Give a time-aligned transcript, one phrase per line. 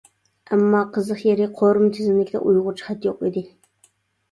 [0.55, 3.47] ئەمما، قىزىق يېرى، قورۇما تىزىملىكىدە ئۇيغۇرچە خەت يوق ئىدى.